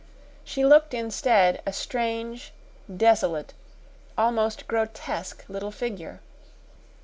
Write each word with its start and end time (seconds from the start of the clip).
She 0.43 0.65
looked 0.65 0.95
instead 0.95 1.61
a 1.63 1.71
strange, 1.71 2.53
desolate, 2.91 3.53
almost 4.17 4.67
grotesque 4.67 5.45
little 5.47 5.69
figure. 5.69 6.21